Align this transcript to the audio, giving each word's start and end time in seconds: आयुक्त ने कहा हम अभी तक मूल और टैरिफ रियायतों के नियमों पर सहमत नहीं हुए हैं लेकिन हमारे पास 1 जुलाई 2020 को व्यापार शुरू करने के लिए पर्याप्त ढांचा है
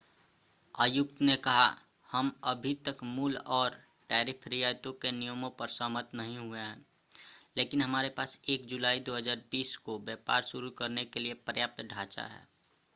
आयुक्त 0.75 1.21
ने 1.21 1.35
कहा 1.37 1.65
हम 2.09 2.31
अभी 2.43 2.73
तक 2.85 3.03
मूल 3.03 3.35
और 3.57 3.77
टैरिफ 4.09 4.47
रियायतों 4.47 4.93
के 4.93 5.11
नियमों 5.11 5.49
पर 5.49 5.67
सहमत 5.69 6.09
नहीं 6.15 6.37
हुए 6.37 6.59
हैं 6.59 6.85
लेकिन 7.57 7.81
हमारे 7.81 8.09
पास 8.09 8.37
1 8.49 8.65
जुलाई 8.65 8.99
2020 9.01 9.75
को 9.79 9.99
व्यापार 9.99 10.43
शुरू 10.43 10.69
करने 10.77 11.05
के 11.05 11.19
लिए 11.19 11.33
पर्याप्त 11.47 11.81
ढांचा 11.85 12.23
है 12.23 12.47